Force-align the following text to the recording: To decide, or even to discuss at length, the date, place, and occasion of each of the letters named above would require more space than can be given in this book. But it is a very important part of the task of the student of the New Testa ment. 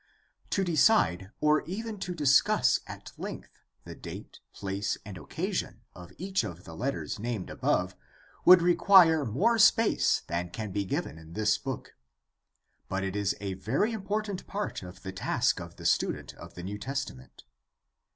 To 0.49 0.63
decide, 0.63 1.29
or 1.41 1.61
even 1.67 1.99
to 1.99 2.15
discuss 2.15 2.79
at 2.87 3.11
length, 3.19 3.59
the 3.83 3.93
date, 3.93 4.39
place, 4.51 4.97
and 5.05 5.15
occasion 5.15 5.81
of 5.95 6.11
each 6.17 6.43
of 6.43 6.63
the 6.63 6.75
letters 6.75 7.19
named 7.19 7.51
above 7.51 7.95
would 8.43 8.63
require 8.63 9.23
more 9.25 9.59
space 9.59 10.23
than 10.25 10.49
can 10.49 10.71
be 10.71 10.85
given 10.85 11.19
in 11.19 11.33
this 11.33 11.59
book. 11.59 11.93
But 12.89 13.03
it 13.03 13.15
is 13.15 13.35
a 13.39 13.53
very 13.53 13.91
important 13.93 14.47
part 14.47 14.81
of 14.81 15.03
the 15.03 15.11
task 15.11 15.59
of 15.61 15.75
the 15.75 15.85
student 15.85 16.33
of 16.33 16.55
the 16.55 16.63
New 16.63 16.79
Testa 16.79 17.13
ment. 17.13 17.43